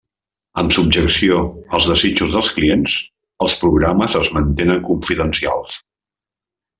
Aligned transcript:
Amb 0.59 0.71
subjecció 0.75 1.35
als 1.79 1.89
desitjos 1.91 2.31
dels 2.37 2.49
clients, 2.55 2.95
els 3.49 3.57
programes 3.65 4.15
es 4.21 4.31
mantenen 4.39 4.81
confidencials. 4.89 5.77